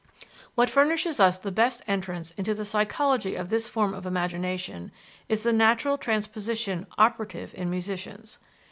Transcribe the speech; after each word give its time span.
What 0.55 0.67
furnishes 0.67 1.19
us 1.19 1.37
the 1.37 1.51
best 1.51 1.83
entrance 1.87 2.31
into 2.31 2.55
the 2.55 2.65
psychology 2.65 3.35
of 3.35 3.51
this 3.51 3.69
form 3.69 3.93
of 3.93 4.03
imagination 4.07 4.91
is 5.29 5.43
the 5.43 5.53
natural 5.53 5.99
transposition 5.99 6.87
operative 6.97 7.53
in 7.53 7.69
musicians. 7.69 8.39